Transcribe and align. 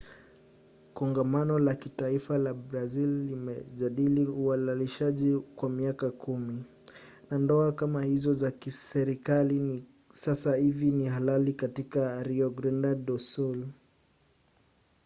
kongamano 0.93 1.59
la 1.59 1.75
kitaifa 1.75 2.37
la 2.37 2.53
brazili 2.53 3.23
limejadili 3.23 4.25
uhalalishaji 4.25 5.37
kwa 5.55 5.69
miaka 5.69 6.07
10 6.07 6.57
na 7.31 7.37
ndoa 7.37 7.71
kama 7.71 8.03
hizo 8.03 8.33
za 8.33 8.51
kiserikali 8.51 9.85
sasa 10.13 10.55
hivi 10.55 10.91
ni 10.91 11.05
halali 11.05 11.51
tu 11.53 11.57
katika 11.65 12.23
rio 12.23 12.49
grande 12.49 12.95
do 12.95 13.19
sul 13.19 13.67